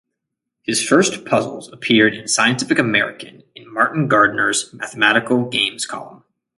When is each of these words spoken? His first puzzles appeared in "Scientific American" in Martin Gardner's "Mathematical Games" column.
His 0.63 0.81
first 0.83 1.25
puzzles 1.27 1.71
appeared 1.71 2.15
in 2.15 2.27
"Scientific 2.27 2.79
American" 2.79 3.43
in 3.53 3.71
Martin 3.71 4.07
Gardner's 4.07 4.73
"Mathematical 4.73 5.47
Games" 5.47 5.85
column. 5.85 6.23